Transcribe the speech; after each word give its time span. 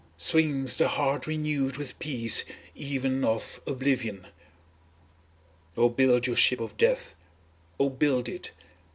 Swings 0.17 0.79
the 0.79 0.87
heart 0.87 1.27
renewed 1.27 1.77
with 1.77 1.99
peace 1.99 2.43
even 2.73 3.23
of 3.23 3.61
oblivion. 3.67 4.25
Oh 5.77 5.89
build 5.89 6.25
your 6.25 6.35
ship 6.35 6.59
of 6.59 6.75
death. 6.75 7.13
Oh 7.79 7.91
build 7.91 8.27
it! 8.27 8.49